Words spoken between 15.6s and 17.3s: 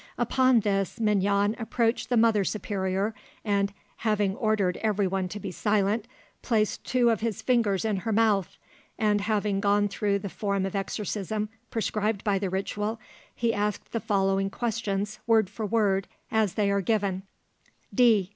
word as they are given,